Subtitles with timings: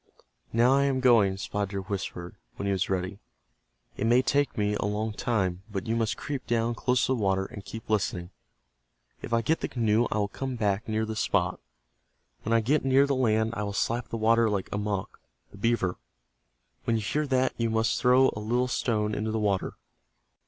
[0.51, 3.19] "Now I am going," Spotted Deer whispered, when he was ready.
[3.97, 7.21] "It may take me a long time, but you must creep down close to the
[7.21, 8.31] water and keep listening.
[9.21, 11.59] If I get the canoe I will come back near this spot.
[12.41, 15.19] When I get near the land I will slap the water like Amoch,
[15.51, 15.99] the beaver.
[16.85, 19.73] When you hear that you must throw a little stone into the water.